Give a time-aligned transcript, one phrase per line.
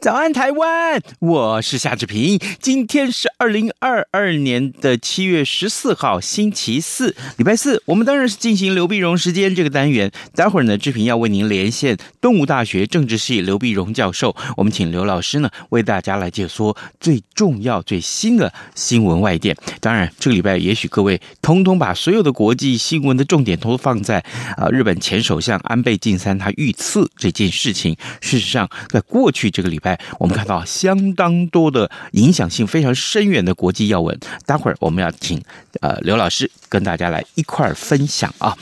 [0.00, 1.02] 早安，台湾！
[1.18, 2.38] 我是夏志平。
[2.58, 7.82] 今天是二零二二年的七月十四号，星期四，礼拜四。
[7.86, 10.12] 我们当然是进行刘碧荣时间这个单元。
[10.32, 14.36] 待会儿呢，志平要为您连线东吴大学政治系刘碧荣教授。
[14.56, 19.56] 我们请刘老师呢为大家来解说最重要、最新的新闻外电。
[19.80, 24.24] 当然，这个礼拜也许各位通通把所有的国际新闻的重点都放在
[24.56, 27.96] 啊，日本前首相安倍晋三他遇刺这件事情。
[28.20, 29.98] 事实上，在过去这个礼拜。
[30.20, 35.42] 我们看到相当多的影响性非常深远的国际要闻，待会儿我们要请
[35.80, 38.56] 呃刘老师跟大家来一块儿分享啊。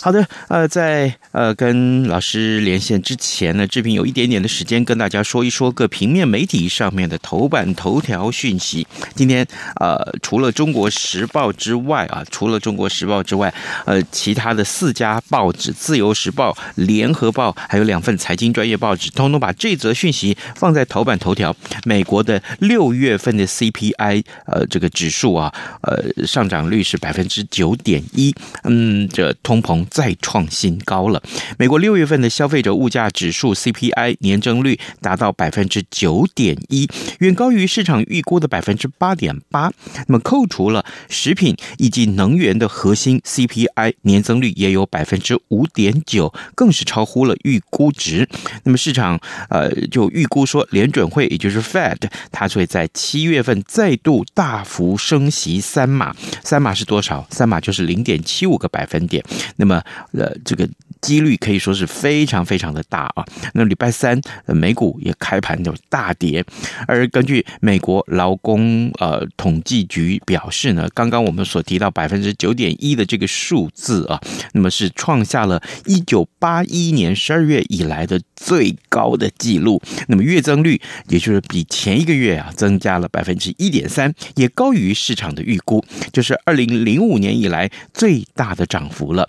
[0.00, 8.86] 好的，呃，在呃跟老师连线之前呢，志平有一点点的时间跟大家说一说各平面媒体上面的头版头条讯息。
[9.16, 9.44] 今天
[9.80, 13.52] 呃，除了《中国时报》之外啊，除了《中国时报》之外，
[13.86, 21.54] 呃，其他的四家报纸，《自由时报》、《联合报》还有两份财经专业报纸，通通把这则讯息放在头版头条。
[21.84, 29.78] 美国的六月份的 CPI 呃这个指数啊，呃上涨率是百分之九点一，嗯，这通膨。
[29.90, 31.22] 再创新高了。
[31.58, 36.88] 美国六月份的消费者物价指数 CPI 年增率达到百分之九点一，
[37.20, 39.72] 远高于市场预估的百分之八点八。
[40.06, 48.28] 那么扣除了食品以及能源的核心 CPI 年增率也有百分之五点九，更是超乎了预估值。
[48.64, 49.20] 那么市场
[49.50, 51.98] 呃就预估说，联准会也就是 Fed，
[52.32, 56.14] 它会在七月份再度大幅升息三码。
[56.42, 57.26] 三码是多少？
[57.28, 59.24] 三码就是零点七五个百分点。
[59.56, 60.68] 那么呃，这个
[61.00, 63.24] 几率可以说是非常非常的大啊。
[63.54, 66.44] 那礼拜三，美股也开盘就大跌，
[66.86, 74.20] 而根据美国劳工呃统计局表示呢，刚刚我们所提到百分之九点一的这个数字啊，
[74.52, 79.80] 那么是创下了一九八一年十二月以来的最高的记录。
[80.08, 89.28] 那么月增率也就是比前一个月啊增加了百分之一点三，也高于市场的预估，就是二零零五年以来最大的涨幅了。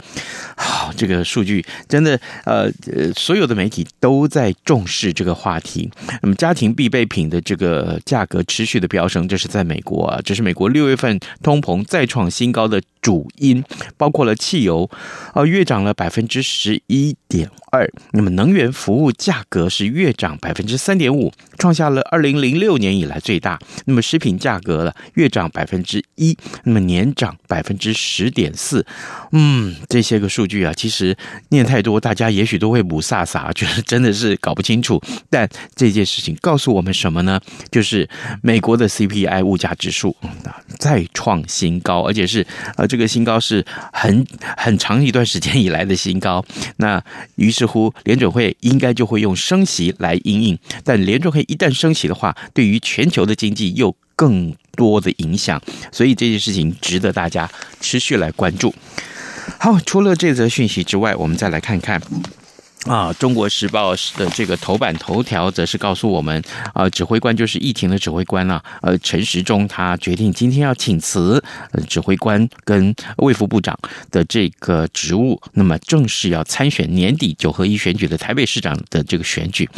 [0.55, 5.89] 好，这个数据真的，呃呃，所有的媒体都在重视这个话题。
[6.21, 13.63] 那么，家庭必备品的这个价格持续的飙升，这是在美国啊，这是美国六月份通膨再创新高的主因，
[13.97, 14.89] 包括了汽油，
[15.33, 17.89] 呃，月涨了百分之十一点二。
[18.11, 23.59] 那么，能源服务价格是月涨百分之三点五，创下了二零零六年以来最大。
[23.85, 28.85] 那么，食品价格了月涨百分之一，那么年涨百分之十点四。
[29.31, 29.75] 嗯。
[29.87, 31.15] 这些个数据啊，其实
[31.49, 35.01] 念太多，大家也许都会不飒飒， 觉得真的是搞不清楚。
[35.29, 37.39] 但这件事情告诉我们什么呢？
[37.71, 38.07] 就是
[38.41, 40.15] 美国的 CPI 物价指数
[40.77, 42.45] 再创新高，而且是
[42.77, 46.45] 呃这个个新高是很很长一段时间以来的新高。
[46.77, 47.03] 那
[47.35, 50.59] 于是乎，联准会应该就会用升息来因应。
[50.83, 55.59] 但联准会一旦升息的话，对于全球的经济又更多的影响，
[55.91, 57.49] 所以这件事情值得大家
[57.79, 58.75] 持续来关注。
[59.57, 61.99] 好，除了这则讯息之外，我们再来看看
[62.85, 66.41] 啊，《中国时报》的这个头版头条，则是告诉我们
[66.73, 71.43] 呃，指挥官就是疫情的指挥官啊，呃，陈时中他决定今天要请辞，
[71.87, 73.77] 指挥官跟卫副部长
[74.11, 79.69] 的这个职务，那么正式要参选年底九合一选举的台北市长的这个选举。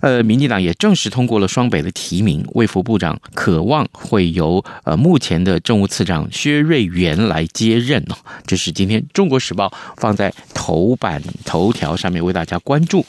[0.00, 8.16] 呃，民进党也正式通过了双北的提名，卫福部长渴望会由呃目前的政务次长薛瑞元来接任哦。
[8.46, 13.04] 这是今天《中国时报》放在头版头条上面为大家关注。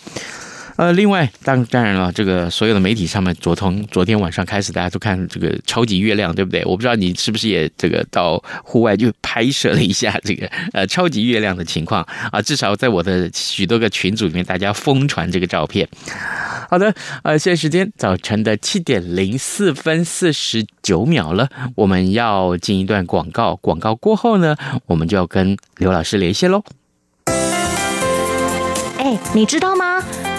[0.80, 6.64] 呃，另外，当当然了，这个所有的媒体上面，昨从昨天晚上开始，大家都看这个超级月亮，对不对？
[6.64, 12.42] 我不知道你是不是也这个到户外就拍摄了一下这个 呃超级月亮的情况啊？
[12.42, 15.86] 至少在我的许多个群组里面，大家疯传这个照片。
[16.70, 24.56] 好的，呃，现在时间早晨的七点零四分四十九秒了，我们要进一段广告，广告过后呢，
[24.86, 26.64] 我们就要跟刘老师连线喽。
[28.98, 30.02] 哎，你知道吗？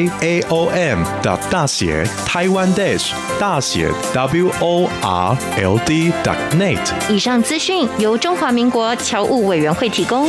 [0.00, 6.78] j a o m 的大写台湾 dash 大写 w o r l d dot net。
[7.08, 10.28] 以上资讯由中华民国侨务委员会提供。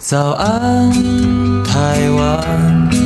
[0.00, 0.90] 早安，
[1.64, 3.05] 台湾，你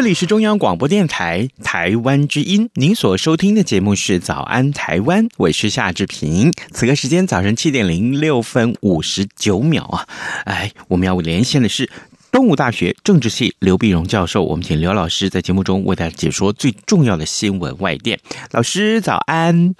[0.00, 6.50] 这里是中央广播电台台湾之音，您所收听的节目是《早安台湾》，我是夏志平。
[6.72, 10.08] 此刻时间早晨七点零六分五十九秒啊！
[10.46, 11.90] 哎，我们要连线的是。
[12.32, 18.18] 东吴大学政治系刘碧荣教授，我们请刘老师在节目中为大家解说最重要的新闻外电。
[18.52, 19.74] 老师早安，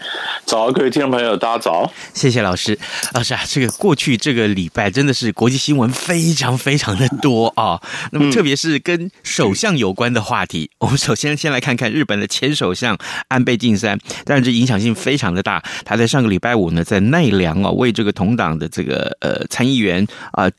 [0.44, 2.76] 早，各位听众朋友，大家早，谢谢老师。
[3.14, 7.81] 老师啊，这个过去这个礼拜真的是国际新闻非常非常的多啊。
[8.11, 12.99] 那么特别是跟首相有关的话题，我们首先先来看看日本的前首相
[13.29, 15.62] 安倍晋三，当然这影响性非常的大。
[15.85, 20.50] 他在上个礼拜五呢，在奈良啊，为这个同党的这个呃参议员啊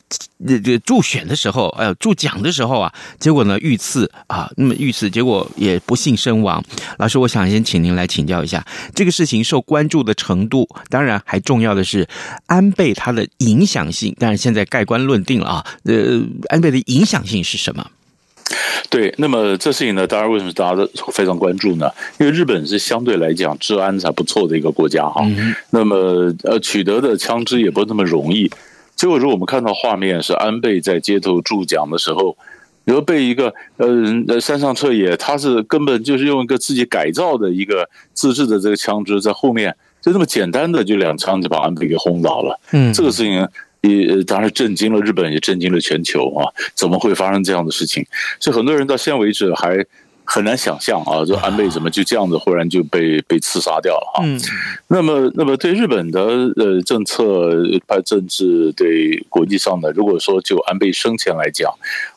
[0.47, 1.67] 这这助选的时候。
[1.81, 6.63] 呃，助讲的时候啊，结果呢遇刺啊，那么遇刺，结果也不幸身亡。
[6.99, 8.63] 老师，我想先请您来请教一下，
[8.93, 12.07] 这个事情受关注的程度，当然还重要的是
[12.45, 14.15] 安倍他的影响性。
[14.19, 17.83] 但是现在盖棺论定了啊，呃，安倍的影响性是什么？
[18.91, 21.89] 对，那么这事情呢，当然为什么大家都非常关注呢？
[22.19, 25.21] 因为日本是相对来讲治安还不错的一个国家哈。
[25.25, 25.95] 嗯、那么
[26.43, 28.51] 呃，取得的枪支也不那么容易。
[28.95, 32.37] 结果，如果我们看到画面是安倍在街头助讲的时候，
[32.85, 42.59] 然后被一个呃山上彻也，他是根本就是用一个自己改造的一个自制的这个枪支在后面，就这么简单的就两枪就把安倍给轰倒了。
[42.71, 43.47] 嗯，这个事情
[43.81, 46.45] 也当然震惊了日本，也震惊了全球啊！
[46.75, 48.05] 怎么会发生这样的事情？
[48.39, 49.85] 所以很多人到现在为止还。
[50.33, 54.23] 很难想象啊，这安倍怎么就这样子忽然就被被刺杀掉了啊？
[54.23, 54.39] 嗯，
[54.87, 56.21] 那么那么对日本的
[56.55, 57.51] 呃政策、
[57.85, 61.69] 派政治、对国际上的，如果说就安倍生前来讲，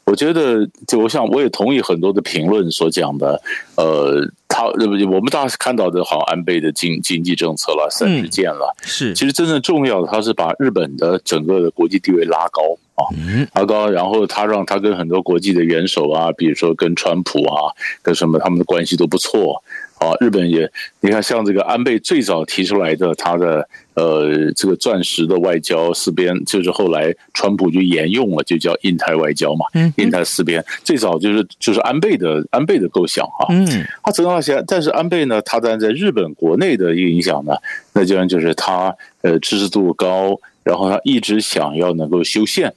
[0.04, 3.42] 我觉得就我想我也同意很多的评论所讲的，
[3.74, 4.24] 呃，
[4.54, 12.62] 他我们大家看到的好像安倍的经经济政策了，三支箭了，是其实真正重要的，他是把日本的整个的国际地位拉高。
[12.94, 13.10] 啊，
[13.54, 19.60] 拉高，然后他让他跟很多国际的元首啊，比如说跟川普啊，跟什么他们的关系都不错。
[19.98, 20.70] 啊，日本也，
[21.00, 29.66] 你看像这个安倍最早提出来的他的呃这个钻石的外交四边，就是后来川普就沿用了，就叫印太外交嘛。
[29.74, 33.46] 嗯，印太四边最早就是就是安倍的安倍的构想啊。
[33.48, 33.66] 嗯，
[34.02, 37.54] 他走到但是安倍呢，他在在日本国内的一个影响呢，
[37.92, 42.72] 那当然就是他呃支持度高，然后他一直想要能够修宪。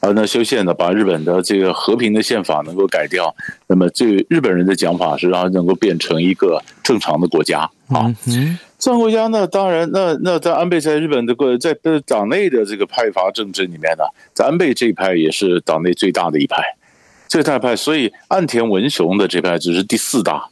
[0.00, 3.34] 啊，那修宪呢，把日本的这个和平的宪法能够改掉，
[3.66, 8.14] 那么这日本人的讲法是让它能够变成一个正常的国家啊。
[8.78, 11.74] 正常国家呢，当然，那那在安倍在日本的个在
[12.06, 16.62] 党内的这个派阀政治里面呢，在安倍这一派也是党内最大的一派，
[17.26, 17.74] 最大派。
[17.74, 20.46] 所以岸田文雄的这派只是第四大，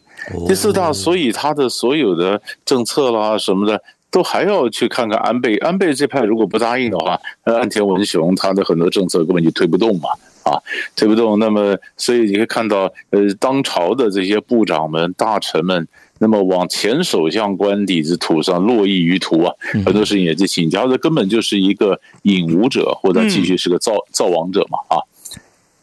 [0.47, 3.81] 第四大，所以他的所有的政策啦什么的。
[4.11, 10.09] 都还要去看看安倍，安倍这派如果不答应的话，那岸田文雄他的很多政策根本就推不动嘛，
[10.45, 10.55] 啊，
[10.95, 11.37] 推不动。
[11.41, 15.89] 那么，所以你可以看到，呃，当朝的这些部长们、大臣们，
[16.21, 19.53] 那么往前首相官邸之土上落绎于途啊，
[19.85, 25.03] 很多事情也是请教，这根本就是一个引武者，或者继续是个造造王者嘛啊。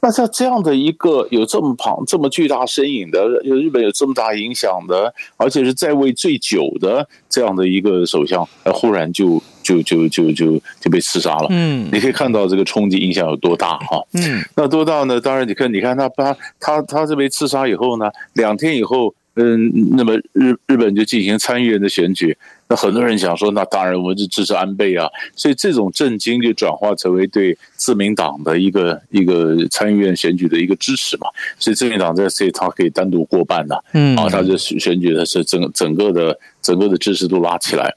[0.02, 11.48] 那像这样的一个有这么庞、这么巨大身影的，有日本有这么大影响的，而且是在位最久的这样的一个首相，呃忽然就就就就就就被刺杀了。
[11.52, 14.04] 嗯，你可以看到这个冲击影响有多大哈。
[14.14, 15.22] 嗯，那多大呢？
[15.22, 19.14] 当然，你看，你看他他他他这被刺杀以后呢，两天以后。
[19.36, 22.38] 嗯，那么日日本就进行参议院的选举，
[22.72, 31.28] 那很多人想说，那当然我们就支持安倍啊，所以这种震惊就转化成为对自民党的一个一个参议院选举的一个支持嘛，
[31.60, 37.94] 所以自民党在这他可以单独过半的，嗯，啊，他就选举的是整整个的整个的支持度拉起来，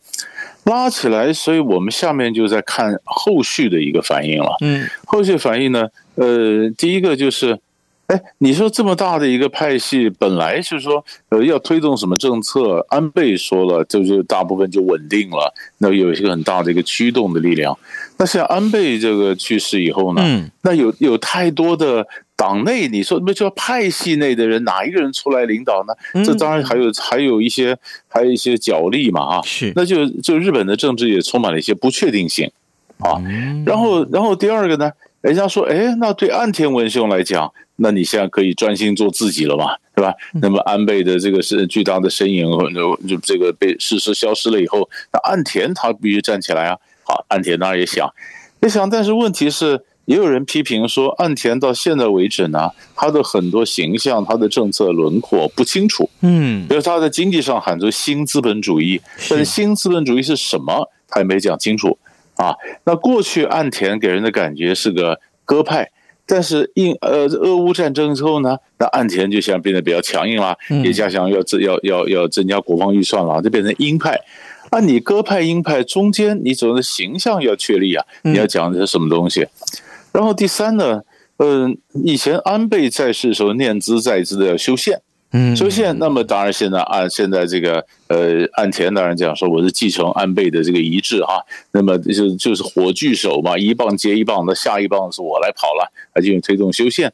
[0.65, 7.57] 拉起来，所以我们下面就在看后续的一个反应了，嗯，后续反应呢，呃，第一个就是。
[8.07, 17.77] 哎，你说这么大的一个派系，本来是说呃要推动什么政策，安倍说了，就是大部分就稳定了，那有一个很大的一个驱动的力量。
[18.19, 22.07] 那像安倍这个去世以后呢，嗯，那有有太多的
[22.37, 26.23] 党内，你说那叫派系内的人，哪一个人出来领导呢？
[26.23, 32.51] 这当然还有还有一些还有一些角力嘛啊，是，那就就日本的政治也充满了一些不确定性
[32.99, 33.17] 啊。
[33.65, 34.93] 然后然后第二个呢，
[35.25, 37.51] 人家说，哎，那对岸田文雄来讲。
[37.77, 40.15] 那你现在可以专心做自己了嘛，对吧？
[40.35, 46.77] 那么安倍的这个是巨大的身影，就就这个被事实消失了以后，那岸田他必须站起来啊！
[47.03, 48.09] 好，岸田当然也想，
[48.61, 56.09] 也想，但是问题是，也有人批评说，岸田到现在为止呢，他的很多形象、他的政策轮廓不清楚。
[56.21, 61.99] 嗯，比如他在经济上喊出新资本主义，但是新资本主义是什么，他也没讲清楚
[62.37, 62.55] 啊。
[62.85, 65.91] 那过去岸田给人的感觉是个鸽派。
[66.27, 74.19] 但是印呃俄乌战争之后呢，那岸田就现在变得比较强硬了，也加强要增要要要增加国防预算了，就变成鹰派。
[74.71, 79.47] 啊，你鸽派鹰派中间，你总的形象要确立啊，你要讲的是什么东西？
[80.13, 81.03] 然后第三呢，
[81.37, 85.03] 嗯，以前安倍在世的时候念兹在兹的要修宪。
[85.37, 97.13] 嗯，修宪，那么当然现在按现在这个呃岸田当然讲说我是继承安倍的这个遗志哈，那么就就是火炬手嘛，一棒接一棒的，下一棒是我来跑了，来进行推动修宪。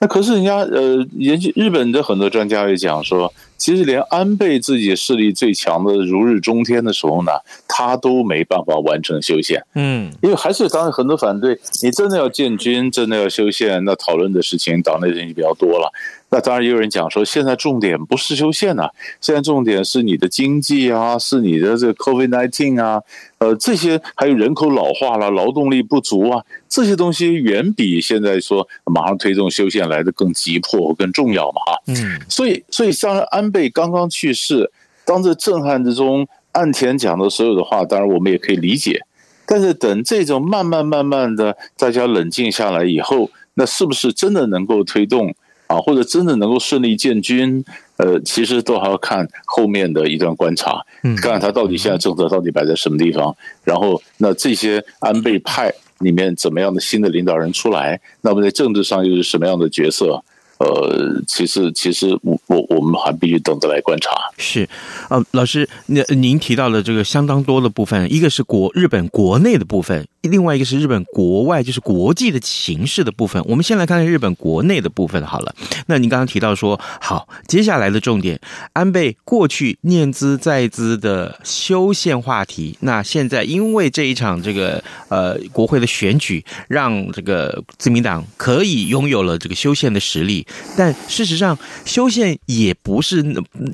[0.00, 7.30] 那可是人家呃研究日本的很多专家也讲说，其实连安倍自己势力最强的如日中天的时候呢，
[7.68, 9.64] 他都没办法完成修宪。
[9.76, 15.92] 嗯，因为还是当然很多反对，你真的要建军，真的要修宪，那讨论的事情党内人就比较多了。
[16.34, 18.88] 那当然也有人讲说，现在重点不是修宪呐，
[19.20, 23.02] 现在重点是你的经济啊，是你的这个 COVID nineteen 啊，
[23.36, 31.82] 呃，这些还有人口老化了，劳动力不足啊，这些东西远比现在说马上推动修宪来的更急迫、更重要嘛，哈。
[31.88, 34.72] 嗯，所以，所以像安倍刚刚去世，
[35.04, 39.02] 当这震撼之中，岸田讲的所有的话，当然我们也可以理解，
[39.44, 45.34] 但是等这种慢慢慢慢的大家冷静下来以后，那是不是真的能够推动？
[45.72, 47.64] 啊，或者真的能够顺利建军，
[47.96, 60.22] 呃，其实都还要看后面的一段观察，看看他到底现在政策到底摆在什么地方，然后那这些安倍派里面怎么样的新的领导人出来，那么在政治上又是什么样的角色？
[60.58, 64.10] 呃，其实其实我我我们还必须等着来观察。
[64.36, 64.68] 是，
[65.08, 73.42] 呃，老师，那您提到了这个相当多的部分，一个是国日本国内的部分，另外一个是日本国外，就是国际的形势的部分。
[73.46, 75.54] 我们先来看看日本国内的部分好了。
[75.86, 78.40] 那您刚刚提到说，好，接下来的重点，
[78.72, 90.46] 安倍过去念兹在兹的修宪话题，那现在因为这一场这个呃国会的选举，让这个自民党可以拥有了这个修宪的实力。
[90.76, 93.24] 但事实上，修宪也不是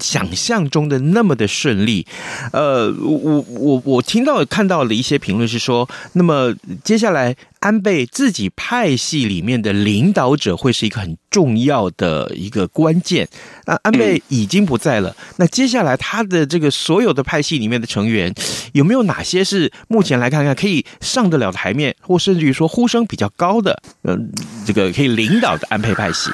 [0.01, 2.07] 想象中的那么的顺利。
[2.53, 6.55] 呃，我我我听到看到了一些评论是说，那么呃
[6.85, 13.29] 接下来安倍自己派系里面的领导者会是一个很重要的一个关键。
[13.67, 18.33] 那安倍已经不在了，那接下来他的这个所有的派系里面的成员，
[18.73, 23.83] 有没有哪些是目前来看看可以上得了台面，或甚至于说呼声比较高的？
[24.05, 26.31] 嗯、呃，这个可以领导的安倍派系。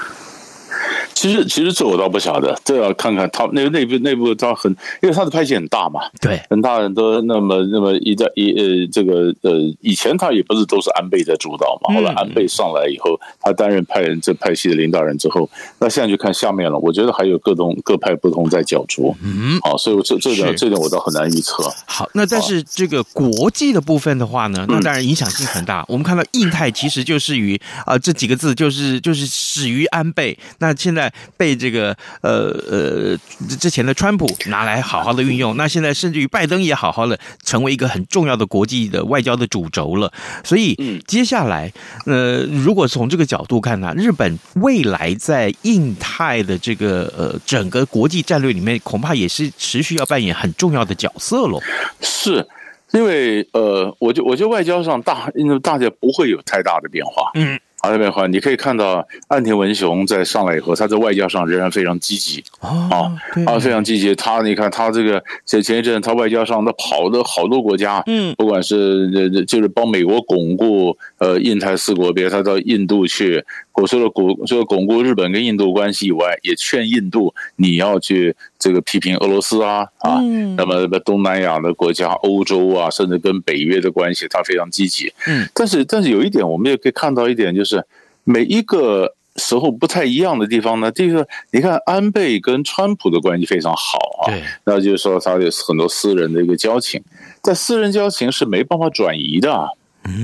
[1.13, 4.71] 其实，其实这我倒不晓得，这要看看他那个内部内部，他很，
[5.03, 7.21] 因为他的派系很大嘛，对，很大很多。
[7.23, 16.79] 那么，那么一在一呃，这个呃，以前他也不是都是安倍在主导嘛，后来安倍上来以后，他担任派人这派系的领导人之后，那现在就看下面了。
[16.79, 21.63] 我觉得还有各种各派不同在角逐，嗯，好，所以这这点这点我倒很难预测。
[21.87, 25.85] 好，那但是这个国际的部分的话呢，那当然影响性很大。
[25.89, 31.13] 我们看到印太其实就是与啊这几个字，就是就是始于安倍，那现在。
[31.37, 33.17] 被这个呃呃
[33.59, 40.13] 之前的川普拿来好好的运用，那现在甚至于拜登也好好的成为一个很重要的国际的外交的主轴了。
[40.43, 40.75] 所以
[41.07, 41.73] 接下来，
[42.07, 51.61] 呃，如果从这个角度看呢，日本未来在印太的这个呃整个国际战略里面，恐怕也是持续要扮演很重要的角色喽。
[52.01, 52.47] 是。
[52.93, 55.29] 因为呃，我就我觉得外交上大，
[55.61, 58.27] 大家不会有太大的变化，嗯，好的变化。
[58.27, 63.13] 你可以看到岸田文雄在上来以后，他在外交上仍然非常积极，啊
[63.47, 64.15] 啊，非常积极。
[64.15, 73.43] 他你看他这个前前一阵他外交上他跑的好多国家，嗯，不管是就是帮美国巩固呃印太四国，比如他到印度去。
[73.73, 85.13] 我说了，巩除了巩固日本跟印度关系以外，也劝印度你要去这个批评俄罗斯啊啊，嗯、那么东南亚的国家、欧洲啊，甚至跟北约的关系，他非常积极。
[85.27, 87.85] 嗯，但是但是有一点，我们也可以看到一点，就是
[88.23, 90.93] 每一个时候不太一样的地方呢。
[90.93, 97.03] 第一个，你看安倍跟川普的关系非常好啊，对那就是说他有很多私人的一个交情，
[97.43, 99.69] 在私人交情是没办法转移的。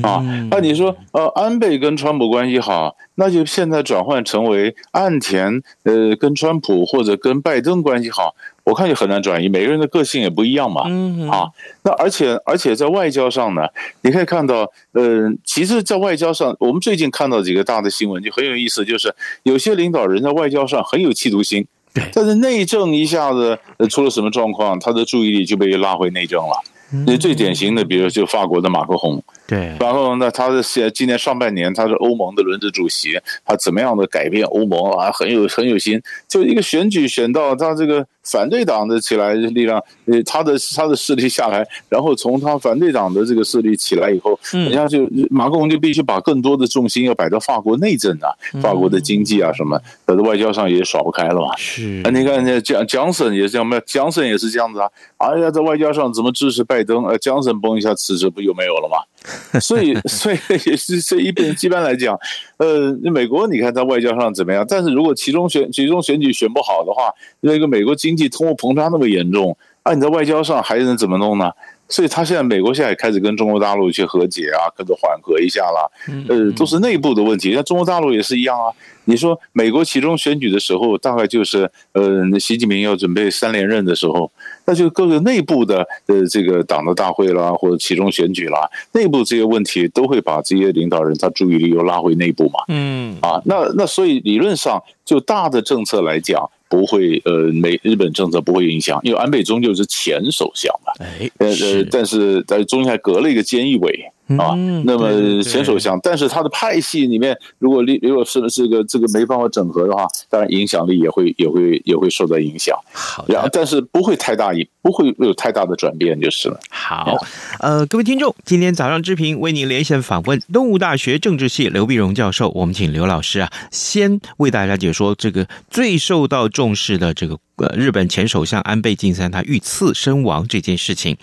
[0.03, 8.35] 啊，那你说，呃，安倍跟川普关系好，那就现在转换成为岸田，呃，跟川普或者跟拜登关系好，
[8.65, 9.49] 我看就很难转移。
[9.49, 10.83] 每个人的个性也不一样嘛，
[11.31, 11.49] 啊，
[11.83, 13.63] 那而且而且在外交上呢，
[14.03, 21.67] 你可以看到，呃，其实，在外交上，我们最近看到几个大的新闻就很有意思，就是有些领导人在外交上很有企图心，
[22.13, 23.59] 但是内政一下子
[23.89, 26.63] 出了什么状况，他的注意力就被拉回内政了。
[27.06, 29.23] 那最典型的，比如就法国的马克宏。
[29.47, 35.11] 对，然后呢，他是现今年上半年他是欧盟的轮值主席，他怎么样的改变欧盟啊？
[35.12, 48.31] 很有很有心，就一个选举选到他这个反对党的起来力量，呃，他的他的势力下来，然后从他反对党的这个势力起来以后，人家就马克龙就必须把更多的重心要摆到法国内政啊，
[48.63, 51.57] 法国的经济啊什么，在外交上也耍不开了嘛。
[51.57, 51.83] 是，
[52.13, 54.89] 你看那蒋蒋森也是这样，没有蒋森也是这样子啊。
[55.17, 57.05] 哎呀，在外交上怎么支持拜登？
[57.07, 58.99] 呃，蒋森崩一下辞职不就没有了吗？
[59.61, 62.19] 所以，所以也是这一边一般来讲，
[62.57, 64.65] 呃，美国你看在外交上怎么样？
[64.69, 71.51] 但是如果其中选其中选举选不好的话，那个美国经济通货膨胀那么严重，啊，你在外交上还能怎么弄呢？
[71.88, 75.90] 所以他现在美国现在也开始跟中国大陆去和解啊，跟着缓和一下啦，
[76.29, 77.53] 呃，都是内部的问题。
[77.55, 78.73] 那中国大陆也是一样啊。
[79.11, 84.31] 你说美国其中选举的时候，大概就是呃，习近平要准备三连任的时候。
[84.66, 92.61] 那就各个内部的呃这个党的大会啦，或者其中选举啦，内部这些问题都会把这些领导人他注意力又拉回内部嘛。
[92.68, 100.92] 嗯啊，那那所以理论上就大的政策来讲，不会呃美日本政策不会影响，因为安倍终究是前首相嘛。
[101.01, 104.12] 哎，呃呃，但是在中间还隔了一个菅义伟。
[104.38, 112.77] 啊，那么前首相，但是他的派系里面，如果如果是这个这个没办法整合的话，当然影响力也会也会也会受到影响。
[112.93, 116.61] 好，然后但是不会太大，不会有太大的转变就是了。
[116.71, 117.16] 好，
[117.61, 127.38] 呃，各位听众，今天早上之平为您连线访问东吴大学政治系刘碧荣教授，我们请刘老师啊，先为大家解说这个最受到重视的这个。
[127.61, 131.14] 呃，日本前首相安倍晋三他遇刺身亡这件事情，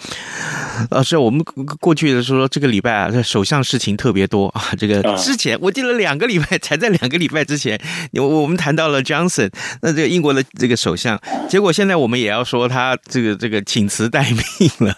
[0.91, 1.43] 老师，我们
[1.79, 4.65] 过去的时候，这个礼拜啊，首相事情特别多啊。
[4.77, 7.81] 这个之前我记得两个礼拜，才在两个礼拜之前，
[8.13, 9.49] 我我们谈到了 Johnson，
[9.81, 14.97] 那这个英国的这个首相，结果现在我们也要说他这个这个请辞待命了。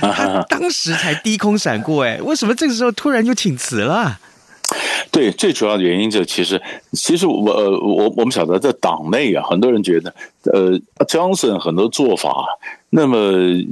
[0.00, 4.18] 他 当时才低空闪过，哎，为什么这个时候突然就请辞了？
[5.10, 6.60] 对，最主要的原因就其实，
[6.92, 12.46] 其实我呃我我们晓得在党内啊，很多人觉得，呃，Johnson 很多做法，
[12.94, 13.16] 那么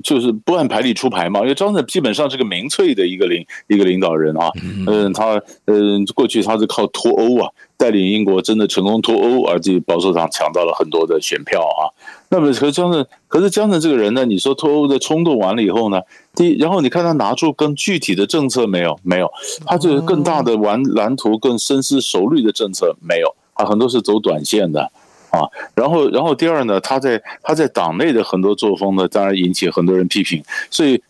[0.03, 1.41] 就是不按牌理出牌嘛。
[1.41, 4.51] 因为 Johnson 基本上是个民粹的一个领一个领导人啊，
[4.87, 11.93] 嗯，他嗯过去他是靠脱欧啊，带领英国真的成功脱欧，而且保守党抢到了很多的选票啊。
[12.31, 14.25] 那么可是江泽，可是江泽这个人呢？
[14.25, 16.01] 你说脱欧的冲动完了以后呢？
[16.35, 18.99] 第一，然后你看他拿出更具体的政策没有？
[19.03, 19.31] 没有，
[19.67, 23.35] 他就是更大的玩蓝图、更深思熟虑的政策没有。
[23.55, 24.91] 啊，很多是走短线的
[25.31, 25.49] 啊。
[25.75, 30.43] 然后，然后第二呢，他在他在党内的很多作风呢，当然引起很多人批评。
[30.71, 31.03] 所以，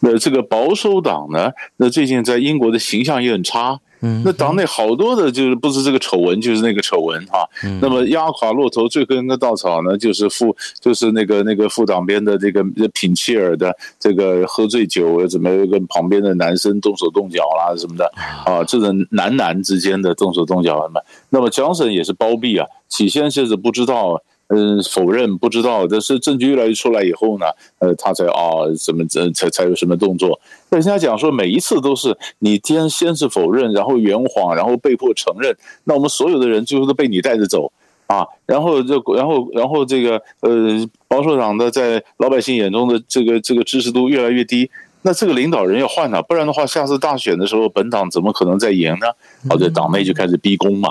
[0.00, 3.80] 呃，这个保守党呢，那最近在英国的形象也很差。
[4.24, 7.48] 那党内好多的，就是不是这个丑闻，就是那个丑闻哈。
[7.80, 18.12] 那么压垮骆驼最后一根稻草呢，就是副，就是那个那个副党鞭的这个品切尔的这个喝醉酒，怎么跟旁边的男生动手动脚啦什么的
[18.44, 21.00] 啊，这种男男之间的动手动脚什么。
[21.30, 24.22] 那么蒋森也是包庇啊，起先是不知道。
[24.48, 27.46] 嗯，否认不知道，但是证据越来越出来以后呢，
[27.78, 30.38] 呃，他才啊，怎么怎才才有什么动作？
[30.70, 37.72] 人家讲说，每一次都是你先先是否认，然后圆谎，然后被迫承认，那我们所有的人最后都被你带着走。
[38.06, 49.06] 啊，然后就然后然后这个呃保守党的在老百姓眼中的这个这个支持度越来越低，那这个领导人要换了，不然的话，下次大选的时候，本党怎么可能再赢呢？
[49.48, 50.90] 好，在党内就开始逼宫嘛，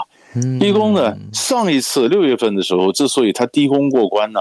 [0.59, 4.39] 逼宫呢，上一次六月份的时候，之所以他低宫过关呢，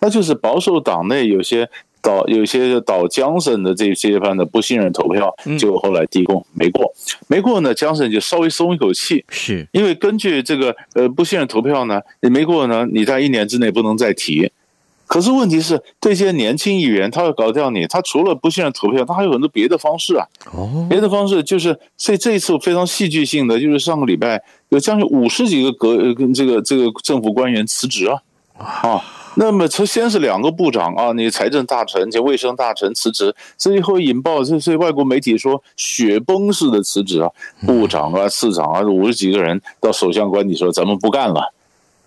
[0.00, 1.68] 那就是保守党内有些。
[2.04, 6.92] 倒有些倒江省的这些番的不信任投票，结果后来低宫没过，
[7.28, 14.52] 没过呢，江省就稍微松一口气，是因为根据这个呃不信任投票呢，你没过呢，你在一年之内不能再提。
[15.06, 20.26] 可是问题是，这些年轻议员他要搞掉你，他除了不信任投票，他还有很多别的方式啊。
[20.52, 24.42] 哦，别的方式就是，所以这一次非常戏剧性的，就是上个礼拜
[24.74, 28.20] 有将近五十几个阁跟这个这个政府官员辞职啊，
[28.58, 29.04] 啊。
[29.36, 37.28] 那么，从先是两个部长啊，你财政大臣及卫生大臣辞职，最后引爆，这些外国媒体说雪崩式的辞职啊，
[37.66, 41.52] 部长啊、市长啊，五十几个人到首相官邸说咱们不干了。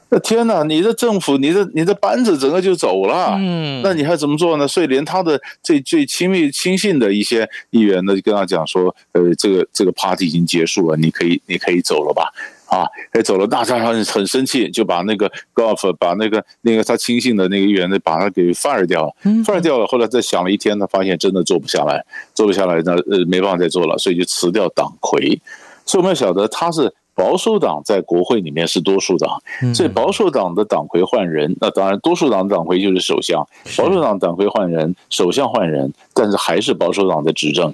[0.10, 4.66] 那天哪，你的政府，你的你的班子整个就走了，嗯，那你还怎么做呢？
[4.66, 12.32] 所以连他的最最亲密亲信的一些议员呢，就跟他讲说，呃，这个这个 party 已经结束了，你可以你可以走了吧。
[12.68, 19.88] 啊，哎，走了，大家很很生气，就把那个 Golf 把那个那个他亲信的那个议员呢，把他给 fire 掉了，fire 掉了。
[19.88, 25.40] 后来再想了一天，他发现真的做不下来，做不下来，那呃没办法再做了，所以就辞掉党魁。
[25.86, 29.42] 所以我们要晓得，他是保守党在国会里面是多数党，
[29.74, 37.74] 所以保守党的党魁换人，那当然多数党的党魁就是首相，保守党党魁换人，首相换人，但是还是保守党的执政。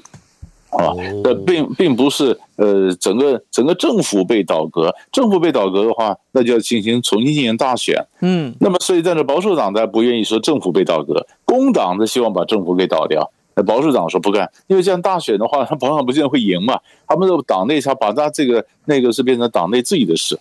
[0.78, 7.96] 啊，那并并不是呃，整个整个政府被倒戈，政府被倒戈的话，那就要进行重新进行大选。
[8.22, 20.40] 嗯，那么所以在这保守党他不愿意说政府被倒戈，工党他希望把政府给倒掉，那保守党说不干，因为这样大选的话，他 保守党不见得会赢嘛，他们的党内他把他这个那个是变成党内自己的事。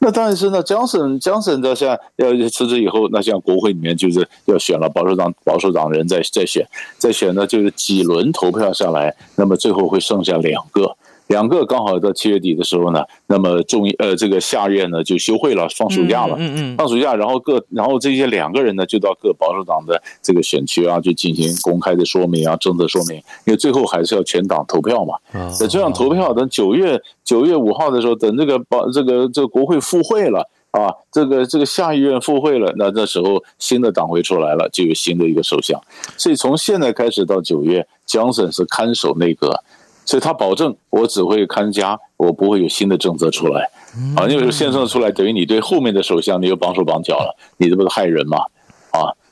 [0.00, 6.66] 那当然是呢，江省江省的像要辞职以后，那像国会里面就是要选了保守党保守党人再再选
[6.98, 10.96] 再选呢，就是几轮投票下来，那么最后会剩下两个。
[11.28, 25.14] 两个刚好到七月底的时候呢，那么众呃这个下院呢就休会了，放暑假了，嗯嗯，放暑假，然后各然后这些两个人呢就到各保守党的这个选区啊，就进行公开的说明啊，政策说明，因为最后还是要全党投票嘛。
[25.58, 35.78] 等这样投票，等九月九月五号的时候，等这个保这个这个国会复会了啊，这个这个下议院复会了，那这时候新的党魁出来了，就有新的一个首相。
[36.16, 39.62] 所以从现在开始到九月，强生是看守内阁。
[40.08, 43.68] 所以他保证，我只会看家，我不会有新的政策出来。
[44.16, 48.38] 啊，因为现政出来，等于你对后面的首相你又绑手绑脚了，你这不是害人吗？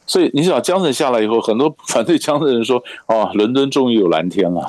[0.06, 4.60] 所以你想，江省下来以后，很多反对江的人说：“哦，伦敦终于有蓝天了，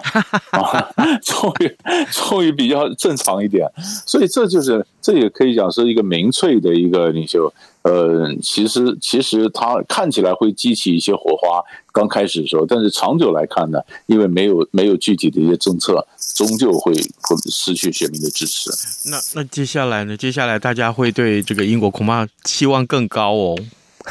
[0.52, 0.90] 啊，
[1.24, 1.78] 终于
[2.12, 3.70] 终于比较正常一点。”
[4.06, 7.54] 所以这就是，这也可以讲是一个民粹的一个领袖。
[7.84, 11.62] 呃，其实其实他看起来会激起一些火花，
[11.94, 18.70] 刚开始的时候，但是长久来看呢，因为没有没有具体的一些政策，终究会会失去选民的支持。
[19.10, 20.18] 那那接下来呢？
[20.18, 23.56] 接下来大家会对这个英国恐怕期望更高哦。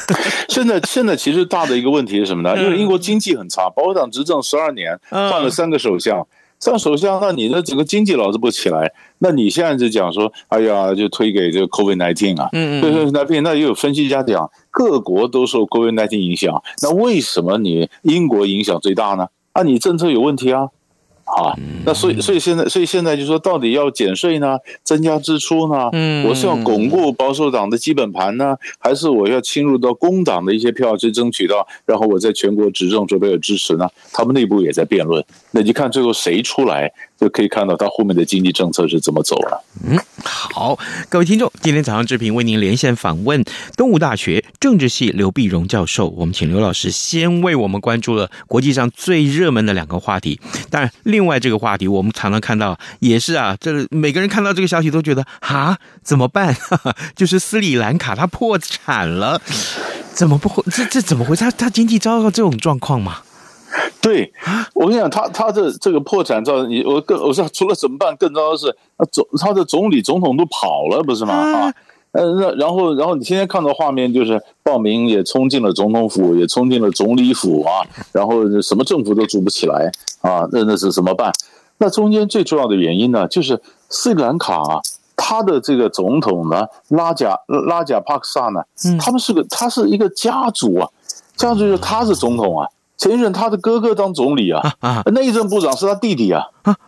[0.49, 2.57] 现在现在其实大的一个问题是什么呢？
[2.63, 6.27] 因为英国经济很差，保守党执政十二年，换了三个首相。
[6.59, 19.27] 上首相，那你的整个经济老是不起来，那你现在就讲说，哎呀，就推给这个 COVID-19 啊，嗯嗯，COVID-19，那也有分析家讲，各国都受 COVID nineteen 影响，那为什么你英国影响最大呢？
[19.53, 20.69] 啊，你政策有问题啊。
[21.37, 25.91] 啊，那所以所以现在所以现在就说，到底要减税呢，增加支出呢？
[25.93, 33.87] 嗯，我是要巩固保守党的基本盘呢，还是我要侵入到工党的一些票去争取到，然后我在全国执政准备有支持呢？
[34.15, 36.91] 他们内部也在辩论，那你看最后谁出来？
[37.21, 39.65] 就可以看到他后面的经济政策是怎么走了。
[39.85, 43.45] 嗯，好，各位听众，今天早上志平为您连线访问
[43.77, 46.09] 东吴大学政治系刘碧荣教授。
[46.09, 50.41] 我们请刘老师先为我们关注了国际上最热门的两个话题。
[50.71, 56.57] 当然，另外这个话题我们常常看到也是啊，这每个人看到这个消息都觉得啊，怎么办？
[57.17, 59.41] 就是斯里兰卡它破产了，
[60.13, 60.63] 怎么不会？
[60.71, 61.45] 这这怎么回事？
[61.45, 63.23] 它它经济遭到这种状况吗？
[64.01, 64.33] 对，
[64.75, 68.77] 我跟你讲，他他的这个破产造成你，我更我说除了怎么办，更糟的是，
[69.11, 71.35] 总他的总理总统都跑了，不是吗？
[71.35, 71.75] 啊，
[72.13, 79.91] 呃，那然后然后你天天看到画面，就是报名也冲进了总统府，也冲进了总理府啊，然后什么政府都组不起来
[80.23, 81.33] 啊，那那是怎么办？
[81.79, 84.81] 那中间最重要的原因呢，就是斯里兰卡啊，
[85.17, 87.37] 他的这个总统呢，拉贾
[87.67, 88.63] 拉贾帕克萨呢，
[88.99, 90.89] 他们是个他是一个家族啊，
[91.37, 92.67] 家族就是他是总统啊。
[92.97, 94.63] 前一任他的哥哥当总理啊，
[95.13, 96.43] 内政部长是他弟弟啊，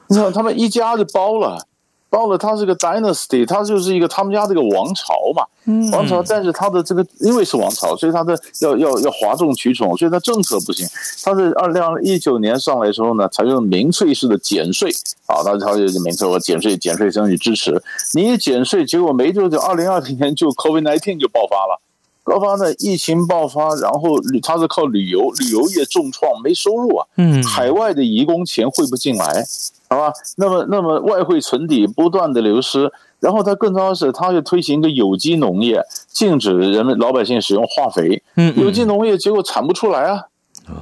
[0.08, 1.58] 你知道他们一家就包了，
[2.08, 5.44] 包了他是个 dynasty，他就是一个他们家这个王朝嘛，
[5.92, 6.22] 王朝。
[6.22, 10.86] 但是他的这个因为是王朝，所以他的要要要哗众取宠，所以他政策不行。
[11.22, 14.90] 他在二零一九年上来的时候呢，采用民粹式的减税
[15.26, 17.82] 啊，他他就民粹我减税减税，相当于支持
[18.14, 21.78] 你一减税，结果没多久，二零二零年就 COVID nineteen 就爆发了，
[22.28, 29.44] 爆发呢疫情爆发，然后他是靠旅游旅游业重创，没收入啊，嗯，海外的移工钱汇不进来。
[29.90, 38.22] 好吧，那么那么外汇存底不断的流失，然后他更重要的是，他又推行一个有机农业，禁止人们老百姓使用化肥。
[38.36, 40.24] 嗯，有机农业结果产不出来啊，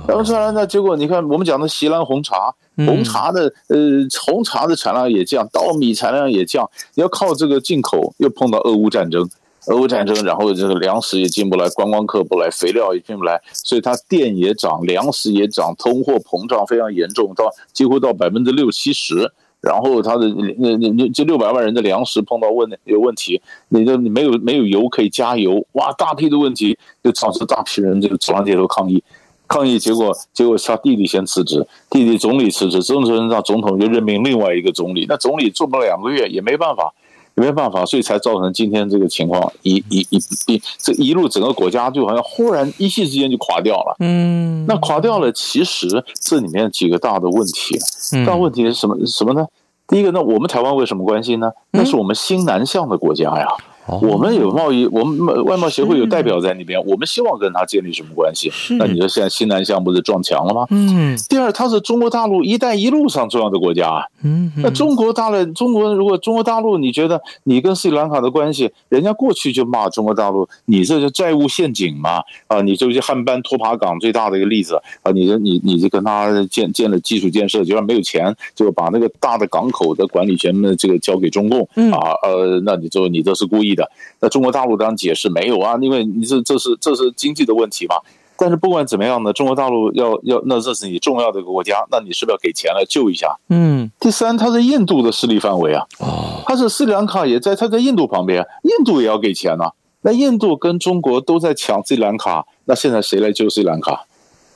[0.09, 3.79] 产不出来呢，结果你看我们讲的锡兰红茶，红茶的呃
[4.27, 9.31] 红茶的产量也降，稻米产量也降，你要靠这个进口，又碰到俄乌战争。
[9.67, 19.33] 俄乌战争，然后这个粮食也进不来，观光客不来，肥料也进不来，所以它电也涨，粮食也涨，通货膨胀非常严重，到几乎到百分之六七十。
[19.63, 29.03] 然后它的那那那这六百万人的粮食碰到问有问题，你的你没有没有油可以加油，哇，大批的问题就导致大批人就走上街头抗议，
[29.49, 36.95] 抗议结果结果他弟弟先辞职，弟弟总理辞职，总理让总统就任命另外一个总理，那总理做不了两个月也没办法。
[37.37, 43.97] 没办法，所以才造成今天这个情况，一一一一这一路整个国家就好像忽然一夕之间就垮掉了。
[44.01, 47.79] 嗯，那垮掉了，其实这里面几个大的问题，
[48.25, 48.97] 大问题是什么？
[49.07, 49.47] 什么呢？
[49.87, 51.51] 第一个，那我们台湾为什么关心呢？
[51.73, 53.47] 那是我们新南向的国家呀。
[53.87, 58.51] 我们有贸易，我们外贸协会有代表在那边，我们希望跟他建立什么关系？
[58.79, 60.67] 那你说现在西南向不是撞墙了吗？
[60.71, 61.17] 嗯。
[61.29, 64.03] 第二，它是中国大陆“一带一路”上重要的国家啊。
[64.25, 64.53] 嗯。
[64.57, 72.23] 那中国大陆，中国如果中国大陆，你觉得你跟斯里兰卡的关系，人家过去就骂中国大陆，你这是债务陷阱嘛？
[72.49, 81.61] 啊，你就是汉班托帕港最大的一个例子啊，你这你你就跟他建建了基础建设，结果没有钱，就把那个大的港口的管理权呢，这个交给中共
[81.93, 83.76] 啊，呃，那你就你这是故意。
[83.77, 87.95] 的那中国大陆当然解释没有啊，因为你这这是这是经济的问题嘛。
[88.39, 93.35] 但是不管怎么样呢，中国大陆要要那这是你重要的一个国家，那你是不是要给钱来救一下？
[93.49, 93.91] 嗯。
[93.99, 99.73] 第三，它是印度的势力范围啊，哦，它是斯里兰卡也在，它在印度旁边，印度也要给钱啊。
[100.03, 104.05] 那印度跟中国都在抢斯里兰卡，那现在谁来救斯里兰卡？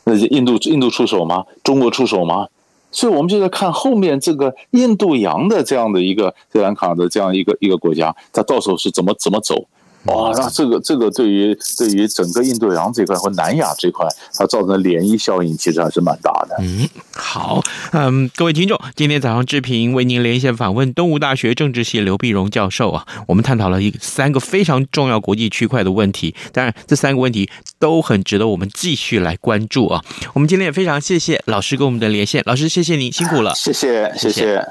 [0.05, 1.45] 那是印度印度出手吗？
[1.65, 2.49] 中国出手吗？
[2.91, 9.69] 所以，我们就在看后面这个印度洋的这样的一个斯里兰卡的这样一个一个国家，它到时候是怎么怎么走？
[10.05, 16.57] 哇，那这个这个对于对于整个印度洋这块或南亚这块，它造成的涟漪效应其实还是蛮大的。
[16.61, 30.03] 嗯，好，嗯，各位听众，今天早上志平为您连线访问东吴大学政治系刘碧荣教授啊，我们探讨了一三个非常重要国际区块的问题，当然这三个问题都很值得我们继续来关注啊。
[30.33, 34.67] 我们今天也非常谢谢老师跟我们的连线，老师谢谢您辛苦了，谢谢谢谢。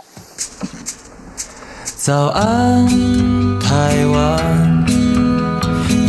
[1.95, 2.87] 早安，
[3.59, 5.08] 台湾。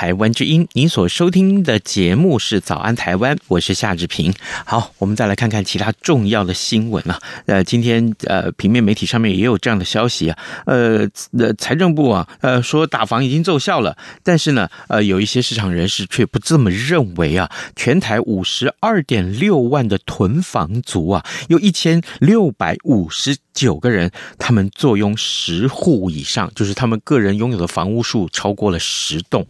[0.00, 4.32] 台湾之音，您所收听的节目是《早安台湾》，我是夏志平。
[4.64, 7.20] 好，我们再来看看其他重要的新闻啊。
[7.44, 10.38] 呃，今天呃，平面媒体上面也有这样的消息啊。
[10.64, 11.06] 呃，
[11.38, 17.50] 呃，财政部啊，呃，说打房已经奏效了，但是呢，呃，有一些市场人士却不这么认为啊。
[17.76, 28.28] 全台五十二点六万的囤房族啊，有一千六百五十九个人，他们坐拥十户以上，就是他们个人拥有的房屋数。
[28.32, 29.46] 超过了十栋，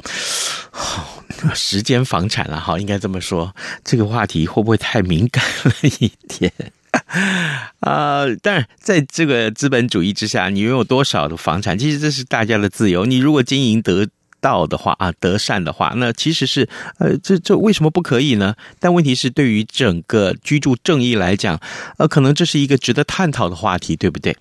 [0.71, 1.23] 好，
[1.55, 3.55] 时间房产了，好，应该这么说。
[3.85, 6.53] 这个话题会不会太敏感了一点？
[7.81, 13.07] 啊、呃，但是在这个资本主义之下，你拥有多少的房产，其实这是大家的自由。
[13.07, 14.09] 你如果经营得
[14.41, 18.55] 道的话啊，德善的话，那其实是呃，这这为什么不可以呢？
[18.79, 21.61] 但问题是，对于整个居住正义来讲，
[21.99, 24.37] 呃，可能这是一个值得探讨的话题，对不对？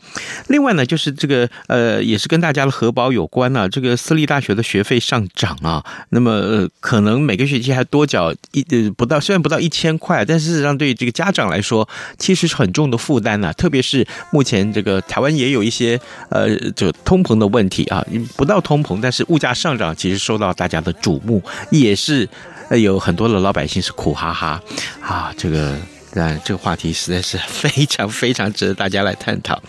[0.48, 3.68] 另外呢，就是这个呃，也是跟大家的荷包有关啊。
[3.68, 13.52] 这个私立大学的学费上涨啊，那么呃，可能每个学期还多缴一呃不到，虽然不到一千块，但事实上对于这个家长来说，其实是很重的负担呐。
[13.54, 19.89] 特别是目前这个台湾也有一些呃，就通膨的问题啊，不到通膨，但是物价上涨。
[19.94, 22.28] 其实受到大家的瞩目，也是
[22.72, 24.62] 有很多的老百姓是苦哈哈
[25.02, 25.34] 啊。
[25.38, 25.76] 这个，
[26.14, 29.62] 但这个话题实在是非常非常值得大家来探讨。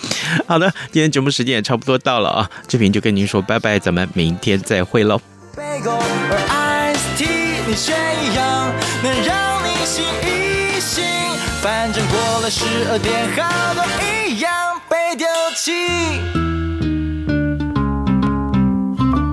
[0.47, 5.21] 好的，今天节目时间也差不多到了啊，志平就跟您说拜拜，咱们明天再会喽。
[11.63, 13.85] 反正过了十二点，好多
[14.27, 14.51] 一样
[14.89, 16.60] 被丢弃。